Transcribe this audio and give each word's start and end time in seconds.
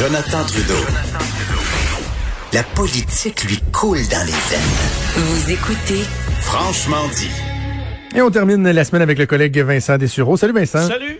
Jonathan 0.00 0.42
Trudeau. 0.46 0.80
La 2.54 2.62
politique 2.62 3.44
lui 3.44 3.58
coule 3.70 3.98
dans 4.10 4.24
les 4.24 4.32
veines. 4.32 5.14
Vous 5.14 5.50
écoutez 5.50 6.02
Franchement 6.40 7.06
dit. 7.14 7.28
Et 8.16 8.22
on 8.22 8.30
termine 8.30 8.70
la 8.70 8.84
semaine 8.84 9.02
avec 9.02 9.18
le 9.18 9.26
collègue 9.26 9.58
Vincent 9.58 9.98
Dessureau. 9.98 10.38
Salut 10.38 10.54
Vincent. 10.54 10.88
Salut. 10.88 11.18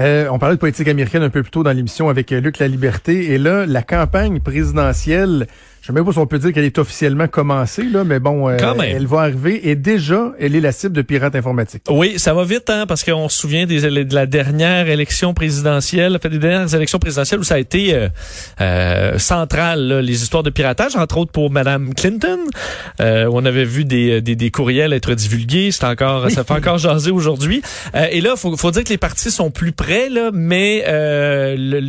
Euh, 0.00 0.26
on 0.32 0.40
parlait 0.40 0.56
de 0.56 0.60
politique 0.60 0.88
américaine 0.88 1.22
un 1.22 1.30
peu 1.30 1.42
plus 1.42 1.52
tôt 1.52 1.62
dans 1.62 1.70
l'émission 1.70 2.08
avec 2.08 2.32
euh, 2.32 2.40
Luc 2.40 2.58
La 2.58 2.66
Liberté. 2.66 3.30
Et 3.30 3.38
là, 3.38 3.66
la 3.66 3.82
campagne 3.82 4.40
présidentielle 4.40 5.46
je 5.82 5.90
ne 5.90 5.96
sais 5.96 5.98
même 5.98 6.04
pas 6.04 6.12
si 6.12 6.18
on 6.18 6.28
peut 6.28 6.38
dire 6.38 6.52
qu'elle 6.52 6.64
est 6.64 6.78
officiellement 6.78 7.26
commencée, 7.26 7.82
là, 7.82 8.04
mais 8.04 8.20
bon, 8.20 8.48
euh, 8.48 8.56
elle 8.86 9.08
va 9.08 9.22
arriver 9.22 9.68
et 9.68 9.74
déjà, 9.74 10.32
elle 10.38 10.54
est 10.54 10.60
la 10.60 10.70
cible 10.70 10.94
de 10.94 11.02
pirates 11.02 11.34
informatiques. 11.34 11.82
Oui, 11.90 12.20
ça 12.20 12.34
va 12.34 12.44
vite, 12.44 12.70
hein, 12.70 12.84
parce 12.86 13.02
qu'on 13.02 13.28
se 13.28 13.36
souvient 13.36 13.66
des, 13.66 13.80
de 13.80 14.14
la 14.14 14.26
dernière 14.26 14.88
élection 14.88 15.34
présidentielle, 15.34 16.16
fait 16.22 16.28
des 16.28 16.38
dernières 16.38 16.72
élections 16.72 17.00
présidentielles 17.00 17.40
où 17.40 17.42
ça 17.42 17.56
a 17.56 17.58
été 17.58 17.94
euh, 17.94 18.08
euh 18.60 19.18
central, 19.18 19.98
les 20.04 20.22
histoires 20.22 20.44
de 20.44 20.50
piratage, 20.50 20.94
entre 20.94 21.18
autres 21.18 21.32
pour 21.32 21.50
Madame 21.50 21.94
Clinton, 21.94 22.38
euh, 23.00 23.26
où 23.26 23.38
on 23.38 23.44
avait 23.44 23.64
vu 23.64 23.84
des, 23.84 24.20
des, 24.20 24.36
des 24.36 24.50
courriels 24.52 24.92
être 24.92 25.14
divulgués. 25.14 25.72
C'est 25.72 25.84
encore, 25.84 26.30
ça 26.30 26.44
fait 26.44 26.54
encore 26.54 26.78
jaser 26.78 27.10
aujourd'hui. 27.10 27.60
et 27.92 28.20
là, 28.20 28.36
faut, 28.36 28.56
faut 28.56 28.70
dire 28.70 28.84
que 28.84 28.90
les 28.90 28.98
partis 28.98 29.32
sont 29.32 29.50
plus 29.50 29.72
près, 29.72 30.08
là, 30.08 30.30
mais 30.32 30.84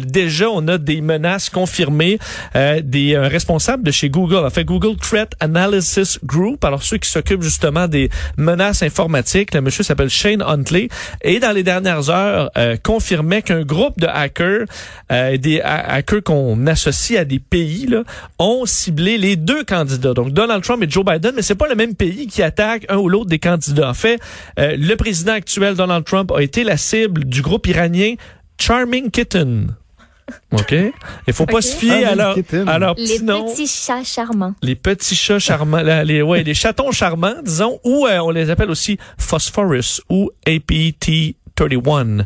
déjà, 0.07 0.49
on 0.49 0.67
a 0.67 0.79
des 0.79 1.01
menaces 1.01 1.51
confirmées, 1.51 2.17
des 2.55 3.15
responsables 3.15 3.82
de 3.83 3.91
chez 3.91 4.09
Google, 4.09 4.45
a 4.45 4.49
fait 4.49 4.65
Google 4.65 4.95
Threat 4.97 5.33
Analysis 5.39 6.19
Group. 6.25 6.63
Alors 6.65 6.81
ceux 6.81 6.97
qui 6.97 7.09
s'occupent 7.09 7.43
justement 7.43 7.87
des 7.87 8.09
menaces 8.37 8.81
informatiques, 8.81 9.53
le 9.53 9.61
monsieur 9.61 9.83
s'appelle 9.83 10.09
Shane 10.09 10.41
Huntley 10.41 10.89
et 11.21 11.39
dans 11.39 11.51
les 11.51 11.63
dernières 11.63 12.09
heures 12.09 12.49
euh, 12.57 12.77
confirmait 12.81 13.41
qu'un 13.41 13.63
groupe 13.63 13.99
de 13.99 14.07
hackers, 14.07 14.65
euh, 15.11 15.37
des 15.37 15.61
hackers 15.61 16.23
qu'on 16.23 16.65
associe 16.65 17.19
à 17.19 17.25
des 17.25 17.39
pays, 17.39 17.85
là, 17.87 18.03
ont 18.39 18.65
ciblé 18.65 19.17
les 19.17 19.35
deux 19.35 19.63
candidats, 19.63 20.13
donc 20.13 20.31
Donald 20.31 20.63
Trump 20.63 20.81
et 20.83 20.89
Joe 20.89 21.05
Biden, 21.05 21.33
mais 21.35 21.41
c'est 21.41 21.55
pas 21.55 21.67
le 21.67 21.75
même 21.75 21.95
pays 21.95 22.27
qui 22.27 22.41
attaque 22.41 22.85
un 22.89 22.97
ou 22.97 23.09
l'autre 23.09 23.29
des 23.29 23.39
candidats. 23.39 23.89
En 23.89 23.93
fait, 23.93 24.19
euh, 24.59 24.75
le 24.77 24.95
président 24.95 25.33
actuel 25.33 25.75
Donald 25.75 26.05
Trump 26.05 26.31
a 26.31 26.41
été 26.41 26.63
la 26.63 26.77
cible 26.77 27.25
du 27.25 27.41
groupe 27.41 27.67
iranien 27.67 28.15
Charming 28.57 29.11
Kitten. 29.11 29.75
OK? 30.51 30.75
Il 31.27 31.33
faut 31.33 31.45
pas 31.45 31.61
se 31.61 31.75
fier 31.75 32.05
à 32.05 32.15
leur, 32.15 32.37
à 32.67 32.79
leur 32.79 32.95
Les 32.95 33.19
petits 33.19 33.67
chats 33.67 34.03
charmants. 34.03 34.53
Les 34.61 34.75
petits 34.75 35.15
chats 35.15 35.39
charmants. 35.39 35.81
les, 35.81 36.21
ouais, 36.21 36.43
les 36.43 36.53
chatons 36.53 36.91
charmants, 36.91 37.35
disons, 37.43 37.79
ou 37.83 38.07
euh, 38.07 38.19
on 38.19 38.31
les 38.31 38.49
appelle 38.49 38.69
aussi 38.69 38.97
Phosphorus 39.17 40.01
ou 40.09 40.31
APT 40.45 41.35
31 41.55 42.25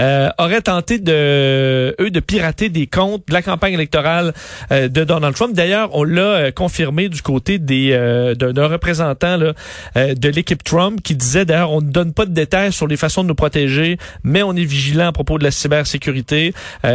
euh, 0.00 0.28
auraient 0.38 0.60
tenté 0.60 0.98
de 0.98 1.94
eux 2.00 2.10
de 2.10 2.20
pirater 2.20 2.68
des 2.68 2.86
comptes 2.86 3.28
de 3.28 3.32
la 3.32 3.42
campagne 3.42 3.74
électorale 3.74 4.32
euh, 4.72 4.88
de 4.88 5.04
Donald 5.04 5.34
Trump. 5.34 5.54
D'ailleurs, 5.54 5.90
on 5.92 6.04
l'a 6.04 6.22
euh, 6.22 6.50
confirmé 6.50 7.08
du 7.08 7.22
côté 7.22 7.58
des 7.58 7.90
euh, 7.92 8.34
d'un 8.34 8.66
représentant 8.66 9.36
là, 9.36 9.52
de 9.96 10.28
l'équipe 10.28 10.62
Trump 10.62 11.00
qui 11.02 11.14
disait 11.14 11.44
d'ailleurs 11.44 11.72
on 11.72 11.80
ne 11.80 11.90
donne 11.90 12.12
pas 12.12 12.26
de 12.26 12.32
détails 12.32 12.72
sur 12.72 12.86
les 12.86 12.96
façons 12.96 13.22
de 13.22 13.28
nous 13.28 13.34
protéger, 13.34 13.98
mais 14.22 14.42
on 14.42 14.54
est 14.54 14.64
vigilant 14.64 15.08
à 15.08 15.12
propos 15.12 15.38
de 15.38 15.44
la 15.44 15.50
cybersécurité 15.50 16.52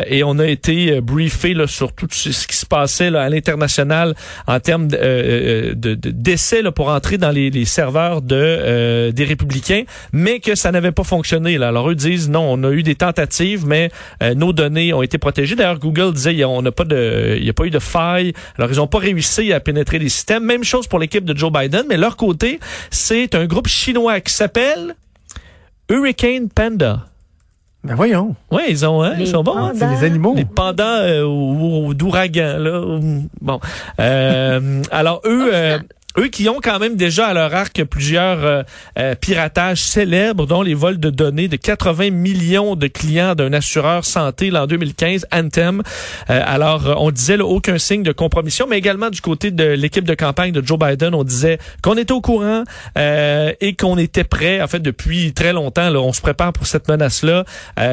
et 0.07 0.23
on 0.23 0.38
a 0.40 0.47
été 0.47 1.01
briefé 1.01 1.53
là, 1.53 1.67
sur 1.67 1.94
tout 1.94 2.07
ce 2.11 2.47
qui 2.47 2.56
se 2.56 2.66
passait 2.66 3.09
là, 3.09 3.23
à 3.23 3.29
l'international 3.29 4.16
en 4.47 4.59
termes 4.59 4.88
de, 4.88 5.73
de, 5.73 5.94
d'essais 5.96 6.63
pour 6.75 6.90
entrer 6.90 7.17
dans 7.17 7.31
les, 7.31 7.50
les 7.50 7.66
serveurs 7.66 8.22
de 8.22 9.11
des 9.11 9.23
républicains, 9.23 9.84
mais 10.11 10.40
que 10.40 10.56
ça 10.56 10.72
n'avait 10.72 10.91
pas 10.91 11.03
fonctionné 11.03 11.57
là. 11.57 11.69
Alors 11.69 11.90
eux 11.90 11.96
disent 11.96 12.30
non, 12.30 12.46
on 12.52 12.63
a 12.63 12.72
eu 12.72 12.84
des 12.84 12.96
tentatives, 12.96 13.66
mais 13.66 13.91
euh, 14.22 14.34
nos 14.34 14.53
données 14.53 14.94
ont 14.94 15.02
été 15.02 15.18
protégées. 15.18 15.56
D'ailleurs, 15.56 15.80
Google 15.80 16.13
disait 16.13 16.44
on 16.44 16.62
n'a 16.62 16.72
pas 16.72 16.85
de, 16.85 17.35
il 17.38 17.44
n'y 17.44 17.50
a 17.50 17.53
pas 17.53 17.66
eu 17.66 17.69
de 17.69 17.80
faille. 17.80 18.34
Alors 18.57 18.72
ils 18.72 18.78
n'ont 18.78 18.88
pas 18.88 19.00
réussi 19.00 19.53
à 19.53 19.59
pénétrer 19.59 20.00
les 20.00 20.09
systèmes. 20.09 20.44
Même 20.44 20.63
chose 20.63 20.88
pour 20.88 21.00
l'équipe 21.00 21.25
de 21.25 21.38
Joe 21.38 21.52
Biden, 21.52 21.84
mais 21.88 21.97
leur 21.97 22.18
côté, 22.18 22.59
c'est 22.91 23.35
un 23.35 23.46
groupe 23.46 23.68
chinois 23.68 24.19
qui 24.19 24.34
s'appelle 24.34 24.96
Hurricane 25.90 26.50
Panda. 26.50 27.06
Ben 27.84 27.96
voyons. 27.96 28.35
Oui, 28.52 28.63
ils 28.68 28.85
ont, 28.85 29.02
hein, 29.02 29.13
ils 29.18 29.28
sont 29.28 29.41
bons. 29.41 29.56
Hein? 29.56 29.72
C'est 29.74 29.88
les 29.88 30.03
animaux. 30.03 30.34
Les 30.35 30.44
pandas 30.44 31.03
euh, 31.03 31.94
d'ouragan, 31.94 32.58
là. 32.58 33.00
Bon. 33.40 33.59
Euh, 34.02 34.81
alors 34.91 35.22
eux, 35.25 35.50
euh, 35.53 35.79
eux 36.19 36.28
qui 36.28 36.50
ont 36.50 36.59
quand 36.62 36.80
même 36.80 36.96
déjà 36.96 37.28
à 37.28 37.34
leur 37.34 37.53
arc 37.56 37.84
plusieurs 37.85 38.44
euh, 38.44 38.63
euh, 38.97 39.16
piratages 39.16 39.84
célèbres, 39.84 40.46
dont 40.46 40.62
les 40.62 40.74
vols 40.74 41.00
de 41.00 41.09
données 41.09 41.47
de 41.47 41.56
80 41.56 42.12
millions 42.12 42.75
de 42.75 42.88
clients 42.88 43.35
d'un 43.35 43.53
assureur 43.53 44.03
santé 44.06 44.52
en 44.56 44.68
2015, 44.68 45.28
Anthem. 45.31 45.81
Euh, 46.29 46.41
alors, 46.46 46.96
on 46.97 47.12
disait 47.12 47.40
aucun 47.40 47.78
signe 47.78 48.03
de 48.03 48.12
compromission, 48.12 48.68
mais 48.69 48.78
également 48.78 49.09
du 49.09 49.22
côté 49.22 49.52
de 49.52 49.63
l'équipe 49.63 50.03
de 50.03 50.13
campagne 50.13 50.52
de 50.52 50.66
Joe 50.66 50.78
Biden, 50.78 51.16
on 51.16 51.24
disait 51.24 51.58
qu'on 51.81 51.97
était 51.97 52.12
au 52.12 52.22
courant 52.22 52.63
et 52.97 53.75
qu'on 53.75 53.97
était 53.97 54.24
prêt. 54.24 54.62
En 54.62 54.68
fait, 54.68 54.79
depuis 54.79 55.34
très 55.34 55.53
longtemps, 55.53 55.94
on 55.96 56.12
se 56.12 56.22
prépare 56.22 56.53
pour 56.53 56.68
cette 56.68 56.88
menace-là. 56.88 57.46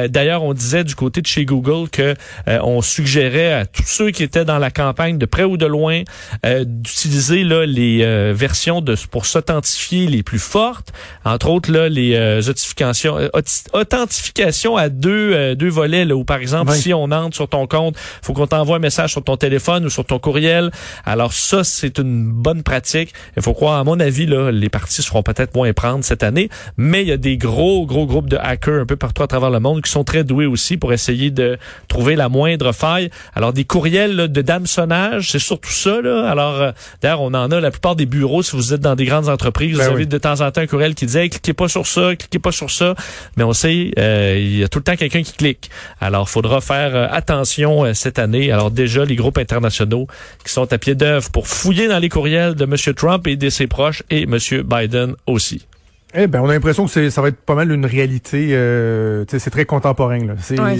D'ailleurs, 0.09 0.43
on 0.43 0.53
disait 0.53 0.83
du 0.83 0.95
côté 0.95 1.21
de 1.21 1.27
chez 1.27 1.45
Google 1.45 1.89
que 1.89 2.15
on 2.47 2.81
suggérait 2.81 3.53
à 3.53 3.65
tous 3.65 3.85
ceux 3.85 4.11
qui 4.11 4.23
étaient 4.23 4.45
dans 4.45 4.59
la 4.59 4.71
campagne, 4.71 5.17
de 5.17 5.25
près 5.25 5.43
ou 5.43 5.57
de 5.57 5.65
loin, 5.65 6.03
d'utiliser 6.43 7.43
là 7.43 7.65
les 7.65 8.03
euh, 8.17 8.33
versions 8.33 8.81
de 8.81 8.95
pour 9.11 9.25
s'authentifier 9.25 10.07
les 10.07 10.23
plus 10.23 10.39
fortes, 10.39 10.91
entre 11.23 11.49
autres 11.49 11.71
là 11.71 11.87
les 11.87 12.15
euh, 12.15 12.39
authentifications 12.39 13.17
euh, 13.17 13.29
authentification 13.73 14.75
à 14.75 14.89
deux 14.89 15.55
deux 15.55 15.69
volets 15.69 16.05
là 16.05 16.15
où 16.15 16.23
par 16.23 16.37
exemple 16.37 16.71
si 16.73 16.93
on 16.93 17.05
entre 17.11 17.35
sur 17.35 17.47
ton 17.47 17.67
compte, 17.67 17.95
faut 18.21 18.33
qu'on 18.33 18.47
t'envoie 18.47 18.77
un 18.77 18.79
message 18.79 19.11
sur 19.11 19.23
ton 19.23 19.37
téléphone 19.37 19.85
ou 19.85 19.89
sur 19.89 20.05
ton 20.05 20.19
courriel. 20.19 20.71
Alors 21.05 21.33
ça 21.33 21.63
c'est 21.63 21.99
une 21.99 22.31
bonne 22.31 22.63
pratique. 22.63 23.13
Il 23.35 23.43
faut 23.43 23.53
croire 23.53 23.79
à 23.79 23.83
mon 23.83 23.99
avis 23.99 24.25
là 24.25 24.51
les 24.51 24.69
parties 24.69 25.01
seront 25.01 25.23
peut-être 25.23 25.53
moins 25.55 25.71
prendre 25.73 26.03
cette 26.03 26.23
année, 26.23 26.49
mais 26.75 27.03
il 27.03 27.07
y 27.07 27.11
a 27.11 27.17
des 27.17 27.37
gros 27.37 27.85
gros 27.85 28.05
groupes 28.05 28.29
de 28.29 28.37
hackers 28.37 28.81
un 28.81 28.85
peu 28.85 28.95
partout 28.95 29.23
à 29.23 29.27
travers 29.27 29.51
le 29.51 29.59
monde 29.59 29.81
qui 29.81 29.91
sont 29.91 30.03
très 30.03 30.23
doués 30.23 30.47
aussi 30.47 30.77
pour 30.77 30.91
essayer 30.91 31.29
de 31.29 31.57
trouver 31.87 32.15
la 32.15 32.29
moindre 32.29 32.71
faille. 32.71 33.09
Alors 33.35 33.53
des 33.53 33.65
courriels 33.65 34.15
là, 34.15 34.27
de 34.27 34.41
d'hameçonnage, 34.41 35.31
c'est 35.31 35.39
surtout 35.39 35.71
ça 35.71 36.01
là. 36.01 36.29
Alors 36.29 36.73
d'ailleurs 37.01 37.21
on 37.21 37.33
en 37.33 37.51
a 37.51 37.59
la 37.59 37.71
plupart 37.71 37.95
des 37.95 38.06
bureaux, 38.07 38.41
si 38.41 38.55
vous 38.55 38.73
êtes 38.73 38.81
dans 38.81 38.95
des 38.95 39.05
grandes 39.05 39.29
entreprises, 39.29 39.73
vous 39.73 39.79
ben 39.79 39.91
avez 39.91 40.05
de 40.05 40.17
temps 40.17 40.41
en 40.41 40.51
temps 40.51 40.61
un 40.61 40.67
courriel 40.67 40.95
qui 40.95 41.05
dit 41.05 41.29
cliquez 41.29 41.53
pas 41.53 41.67
sur 41.67 41.85
ça, 41.85 42.15
cliquez 42.15 42.39
pas 42.39 42.51
sur 42.51 42.71
ça. 42.71 42.95
Mais 43.35 43.43
on 43.43 43.53
sait, 43.53 43.91
euh, 43.99 44.37
il 44.37 44.57
y 44.57 44.63
a 44.63 44.67
tout 44.67 44.79
le 44.79 44.83
temps 44.83 44.95
quelqu'un 44.95 45.23
qui 45.23 45.33
clique. 45.33 45.69
Alors, 46.01 46.29
faudra 46.29 46.61
faire 46.61 46.95
euh, 46.95 47.07
attention 47.11 47.85
euh, 47.85 47.93
cette 47.93 48.19
année. 48.19 48.51
Alors 48.51 48.71
déjà, 48.71 49.05
les 49.05 49.15
groupes 49.15 49.37
internationaux 49.37 50.07
qui 50.43 50.51
sont 50.51 50.71
à 50.71 50.77
pied 50.77 50.95
d'œuvre 50.95 51.29
pour 51.31 51.47
fouiller 51.47 51.87
dans 51.87 51.99
les 51.99 52.09
courriels 52.09 52.55
de 52.55 52.63
M. 52.63 52.75
Trump 52.95 53.27
et 53.27 53.35
de 53.35 53.49
ses 53.49 53.67
proches 53.67 54.03
et 54.09 54.23
M. 54.23 54.37
Biden 54.63 55.15
aussi. 55.25 55.65
Eh 56.13 56.27
ben, 56.27 56.39
on 56.41 56.49
a 56.49 56.53
l'impression 56.53 56.87
que 56.87 57.09
ça 57.09 57.21
va 57.21 57.27
être 57.27 57.41
pas 57.41 57.53
mal 57.53 57.69
une 57.69 57.85
réalité. 57.85 58.51
Euh, 58.51 59.25
c'est 59.27 59.49
très 59.49 59.65
contemporain. 59.65 60.19
Là. 60.19 60.35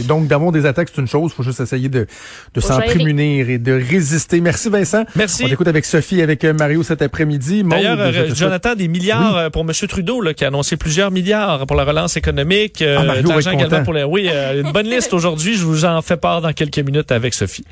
Donc, 0.07 0.27
d'avoir 0.27 0.53
des 0.53 0.65
attaques, 0.65 0.87
c'est 0.93 1.01
une 1.01 1.07
chose. 1.07 1.31
Il 1.33 1.35
faut 1.35 1.43
juste 1.43 1.59
essayer 1.59 1.89
de, 1.89 2.07
de 2.53 2.59
s'en 2.61 2.79
prémunir 2.79 3.49
et 3.49 3.57
de 3.57 3.73
résister. 3.73 4.39
Merci, 4.39 4.69
Vincent. 4.69 5.03
Merci. 5.15 5.43
On 5.43 5.47
écoute 5.49 5.67
avec 5.67 5.83
Sophie, 5.83 6.21
avec 6.21 6.45
euh, 6.45 6.53
Mario 6.53 6.81
cet 6.81 7.01
après-midi. 7.01 7.63
D'ailleurs, 7.63 7.99
euh, 7.99 8.33
Jonathan, 8.33 8.73
des 8.73 8.87
milliards 8.87 9.37
euh, 9.37 9.49
pour 9.49 9.63
M. 9.63 9.71
Trudeau, 9.89 10.21
là, 10.21 10.33
qui 10.33 10.45
a 10.45 10.47
annoncé 10.47 10.77
plusieurs 10.77 11.11
milliards 11.11 11.67
pour 11.67 11.75
la 11.75 11.83
relance 11.83 12.15
économique. 12.15 12.81
Ah, 12.81 13.03
Mario 13.03 13.29
également 13.37 13.83
pour 13.83 13.93
les... 13.93 14.05
Oui, 14.05 14.29
une 14.29 14.71
bonne 14.71 14.87
liste 14.87 15.13
aujourd'hui. 15.13 15.57
Je 15.57 15.65
vous 15.65 15.83
en 15.83 16.01
fais 16.01 16.17
part 16.17 16.39
dans 16.39 16.53
quelques 16.53 16.79
minutes 16.79 17.11
avec 17.11 17.33
Sophie. 17.33 17.65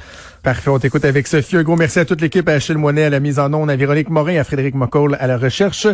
Parfait, 0.43 0.69
on 0.69 0.77
t'écoute 0.77 1.05
avec 1.05 1.25
Sophie. 1.25 1.57
Un 1.57 1.63
gros 1.63 1.75
merci 1.75 1.97
à 1.97 2.05
toute 2.05 2.21
l'équipe, 2.21 2.47
à 2.47 2.51
Achille 2.51 2.75
Moinet 2.75 3.05
à 3.05 3.09
la 3.09 3.19
mise 3.19 3.39
en 3.39 3.51
onde, 3.51 3.71
à 3.71 3.75
Véronique 3.75 4.09
Morin, 4.09 4.37
à 4.37 4.43
Frédéric 4.43 4.75
McCall 4.75 5.17
à 5.19 5.25
la 5.25 5.39
recherche. 5.39 5.87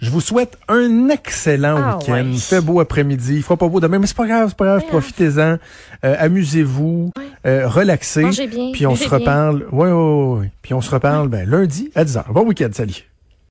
Je 0.00 0.10
vous 0.10 0.20
souhaite 0.20 0.56
un 0.68 1.08
excellent 1.16 1.76
ah, 1.78 1.98
week-end. 1.98 2.26
Il 2.30 2.40
fait 2.40 2.60
beau 2.60 2.80
après-midi, 2.80 3.36
il 3.36 3.42
fera 3.42 3.56
pas 3.56 3.68
beau 3.68 3.80
demain, 3.80 3.98
mais 3.98 4.06
c'est 4.06 4.16
pas 4.16 4.26
grave, 4.26 4.48
c'est 4.50 4.56
pas 4.56 4.66
grave, 4.66 4.82
profitez-en, 4.88 5.56
euh, 6.04 6.16
amusez-vous, 6.18 7.10
euh, 7.46 7.68
relaxez. 7.68 8.22
Mangez 8.22 8.46
bien, 8.46 8.72
puis 8.72 8.86
on 8.86 8.96
se 8.96 9.08
reparle. 9.08 9.66
Ouais, 9.72 9.90
ouais, 9.90 10.38
ouais, 10.38 10.50
Puis 10.62 10.74
on 10.74 10.80
se 10.80 10.90
reparle 10.90 11.28
ben, 11.28 11.48
lundi 11.48 11.90
à 11.94 12.04
10h. 12.04 12.32
Bon 12.32 12.46
week-end, 12.46 12.70
salut. 12.72 13.04